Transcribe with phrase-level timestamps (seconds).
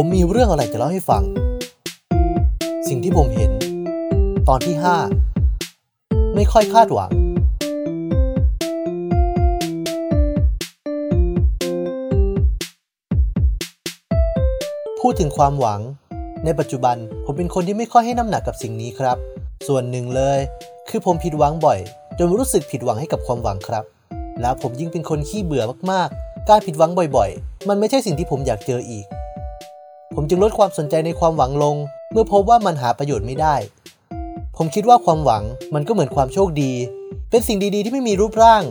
[0.00, 1.22] ผมมีเรื่องอะไรจะเล่าให้ฟัง
[2.88, 3.50] สิ่งที่ผมเห็น
[4.48, 4.76] ตอนที่
[5.54, 7.10] 5 ไม่ค่อยคาดหวัง
[15.00, 15.80] พูดถึงความหวัง
[16.44, 19.16] ในปัจจุบันผมเป็นคนที่ไม่ค่อยให้น้ำหนักกับสิ่งนี้ครับ
[19.66, 20.38] ส่วนหนึ่งเลย
[20.88, 21.78] คือผมผิดหวังบ่อย
[22.18, 23.84] จนรู้สึกผิดหวังให้กับความหวังครับ
[24.40, 29.06] แล้วผมยิ่งเป็นคนขี้เบื่อมากๆ การผิดหวังบ่อย ๆ มันไม่ใช่สิ่งที่ผมอยากเจออีก
[30.20, 31.76] ผมจึงลดความสนใจในความหวังลง
[32.12, 33.54] เมื่อพบว่ามันหาประโยชน์ไม่ได้
[34.56, 35.44] ผมคิดว่าความหวัง
[35.74, 36.72] มันก็เหมือนความโชคดี
[37.30, 38.64] เป็นสิ่งดีๆ ที่ไม่มีรูปร่าง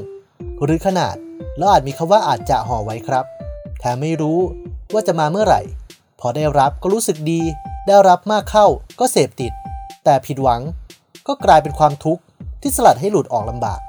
[0.64, 1.16] หรือขนาด
[1.58, 3.26] แล้วอาจมีคำว่าอาจจะห่อไว้ครับ
[3.80, 4.40] แถมไม่รู้
[4.94, 5.62] ว่าจะมาเมื่อไหร่
[6.20, 7.42] พอได้รับก็รู้สึกดี
[7.88, 8.68] ได้รับมากเข้า
[9.00, 9.52] ก็เสพติด
[10.04, 10.62] แต่ผิดหวัง
[11.28, 12.22] ก็กลายเป็นความทุกข์
[12.62, 13.80] ที่สลัดให้หลุดออกลำบาก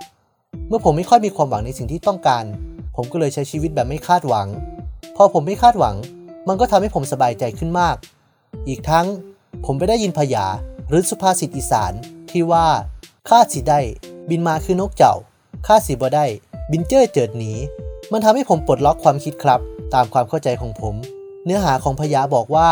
[0.68, 2.44] เมื่อผมไม่ค่อยมีความหวังในสิ่งที่ต้องการ
[2.96, 4.46] ผมก็เลยใช้ชีวิตแบบไม่คาดหวัง
[5.16, 5.96] พอผมไม่คาดหวัง
[6.48, 7.96] มันก็ทำให้ผมสบายใจขึ้นมาก
[8.68, 9.06] อีกทั้ง
[9.64, 10.46] ผมไปได้ยินพยา
[10.88, 11.92] หรือสุภาษิตอีสาน
[12.30, 12.66] ที่ว่า
[13.28, 13.80] คาสิได้
[14.30, 15.14] บินมาคือนกเจ้า
[15.66, 16.26] คาสิบ่ได้
[16.70, 17.52] บินเจ้อเจิดหนี
[18.12, 19.60] มันทำให้ผมปลดล็อกความคิดครับ
[19.94, 20.94] ตามความเข้าใจของผม
[21.44, 22.70] เนื้อหาของพยาบอกว่า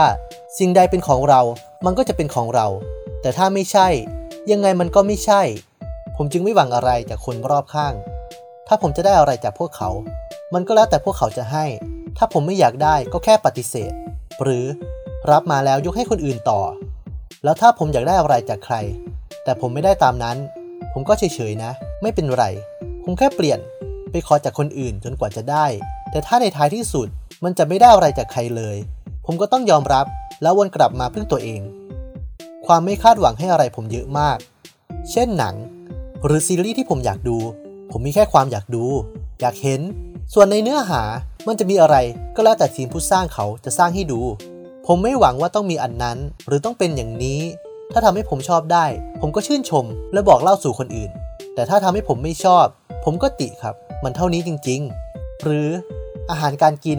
[0.58, 1.40] สิ่งใดเป็นของเรา
[1.84, 2.66] มันก็จะเป็นของเรา
[3.20, 3.88] แต่ถ้าไม่ใช่
[4.50, 5.42] ยังไงมันก็ไม่ใช่
[6.16, 7.94] ผมจึงไม่หวังอะไรจากคนรอบข้าง
[8.66, 9.90] ถ้าผมจะได้อะไรจากพวกเขา
[10.54, 11.64] มันก็แล้วแต่พวกเขาจะให้
[12.18, 13.92] ถ้าผมไม่อยากได้ก็แค่ปฏิเสธ
[14.42, 14.64] หรือ
[15.30, 16.60] รับมาแล้วยกให้คนอื่นต่อ
[17.44, 18.76] แล้วถ้าผมอยากได้อะไรจากใคร
[19.44, 20.36] แต่ผมไม่ได้ตามนั้น
[20.92, 21.70] ผมก็เฉยๆนะ
[22.02, 22.44] ไม่เป็นไร
[23.04, 23.58] ผมแค่เปลี่ยน
[24.10, 25.66] ไปขอจากคนอื่นจนกว่าจะได้
[26.10, 27.08] แต่ถ้าในท้ายที่สุด
[27.44, 28.76] มันจะไม่ได้อะไรจากใครเลย
[29.26, 30.06] ผมก็ต้องยอมรับ
[30.42, 31.60] แล้ววนกลับมาพึ่งตัวเอง
[32.66, 34.38] ความไม่คาดหวังให้อะไรผมเยอะมาก
[35.10, 35.54] เช่นหนัง
[36.24, 37.38] หรือซีรีส์ที่ผมอยากดู
[37.90, 38.84] ผมมีแค่ความอยากดู
[39.40, 39.80] อยากเห็น
[40.34, 41.02] ส่วนในเนื้อหา
[41.46, 41.96] มันจะมีอะไร
[42.36, 44.20] ก็แล้วแต่ทีมผู้สร้างเขาจะสร้างให้ดู
[44.86, 47.40] ผมไม่หวังว่าต้องมีอันนั้น หรือต้องเป็นอย่างนี้
[47.92, 48.86] ถ้าทำให้ผมชอบได้
[49.20, 51.10] ผมก็ชื่นชม และบอกเล่าสู่คนอื่น
[51.54, 52.66] แต่ถ้าทำให้ผมไม่ชอบ
[53.04, 54.80] ผมก็ติครับ มันเท่านี้จริง
[55.12, 55.68] ๆ หรือ
[56.30, 56.98] อาหารการกิน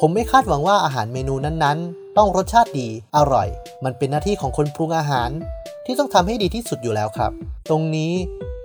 [0.00, 3.48] ผมไม่คาดหวังว่าอาหารเมนูนั้นๆ ต้องรสชาติดีอร่อย
[3.84, 5.30] มันเป็นหน้าที่ของคนปรุงอาหาร
[5.86, 7.32] ที่ต้องทำให้ดีที่สุดอยู่แล้วครับ
[7.68, 8.12] ตรงนี้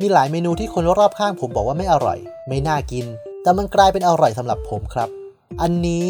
[0.02, 3.06] มีหลายเมนูที่คนรอบข้างผมบอกว่าไม่อร่อย ไม่น่ากิน
[3.48, 5.10] แต่มันกลายเป็นอร่อยสำหรับผมครับ
[5.62, 6.06] อันนี้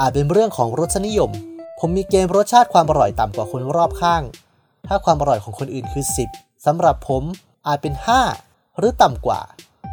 [0.00, 1.30] อาจเป็นเรื่องของรสนิยม
[1.78, 4.22] ผมมีเกณฑ์รสชาติความอร่อยต่ำกว่าคนรอบข้าง
[4.86, 6.04] ถ้าความอร่อยของคนอื่นคือ
[6.34, 7.22] 10สำหรับผม
[7.66, 7.94] อาจเป็น
[8.36, 9.40] 5 หรือต่ำกว่า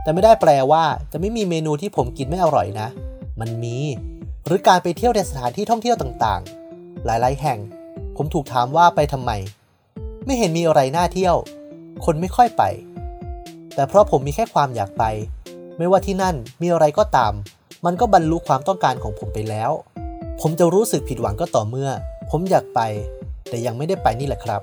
[0.02, 2.88] แต่ไม่ได้แปลว่าจะไม่มีเมนูที่ผมกินไม่อร่อยนะ
[3.40, 3.78] มันมี
[4.46, 7.60] หรือการไปเที่ยวในสถานที่ท่องเที่ยวต่างๆ หลายๆ แห่ง
[8.16, 9.32] ผมถูกถามว่าไปทำไม
[10.26, 11.36] ไม่เห็นมีอะไรน่าเที่ยว
[12.06, 12.64] คนไม่ค่อยไป
[13.76, 15.04] แต่เพราะผมมีแค่ความอยากไป
[15.78, 17.34] ไม่ว่าที่นั่นมีอะไรก็ตาม
[17.86, 19.72] มันก็บรรลุความต้องการของผมไปแล้ว
[20.42, 21.90] ผมจะรู้สึกผิดหวังก็ต่อเมื่อ
[22.30, 22.80] ผมอยากไป
[23.50, 24.62] แต่ยังไม่ได้ไปนี่แหละครับ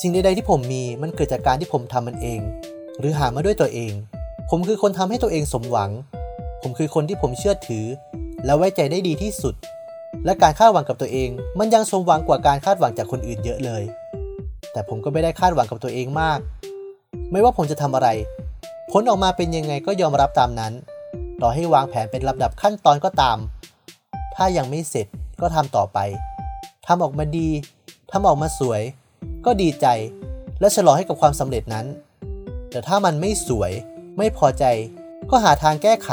[0.00, 2.40] สิ่งใดๆที่ผมมีมันเกิดจากการที่ผมทำมันเอง
[2.98, 3.92] หรือหามาด้วยตัวเอง
[4.50, 5.90] ผมคือคนทำให้ตัวเองสมหวัง
[6.62, 7.86] ผมคือคนที่ผมเชื่อถือ
[8.44, 9.54] และไว้ใจได้ดีที่สุด
[10.24, 13.82] และการคาดหวังกับตัวเอง มันยังสมหวังกว่าการคาดหวังจากคนอื่นเยอะเลย
[14.72, 16.38] แต่ผมก็ไม่ได้คาดหวังกับตัวเองมาก
[17.32, 18.08] ไม่ว่าผมจะทำอะไร
[18.90, 20.72] ผลออกมาเป็นยังไงก็ยอมรับตามนั้น
[21.40, 23.38] ต่อให้วางแผนเป็นลำดับขั้นตอนก็ตาม
[24.34, 25.06] ถ้ายังไม่เสร็จ
[25.40, 25.98] ก็ทำต่อไป
[26.86, 27.48] ทำออกมาดี
[28.10, 28.82] ทำออกมาสวย
[29.44, 29.86] ก็ดีใจ
[30.60, 31.86] และฉลองให้กับความสำเร็จนั้น
[32.70, 33.72] แต่ถ้ามันไม่สวย
[34.18, 34.64] ไม่พอใจ
[35.30, 36.10] ก็หาทางแก้ไข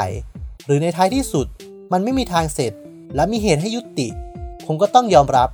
[0.66, 1.46] หรือในท้ายที่สุด
[1.92, 2.72] มันไม่มีทางเสร็จ
[3.14, 4.08] และมีเหตุให้ยุติ
[4.66, 5.48] ผมก็ต้องยอมรับ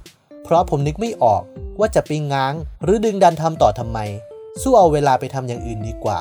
[0.44, 1.42] เพราะผมนึกไม่ออก
[1.78, 3.98] ว่าจะไปง้าง หรือดึงดันทำต่อทำไม
[4.62, 6.20] สู้เอาเวลาไปทำอย่างอื่นดีกว่า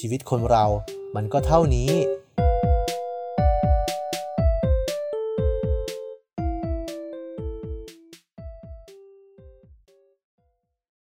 [0.00, 0.64] ชีวิตคนเรา
[1.16, 1.90] มันก็เท่านี้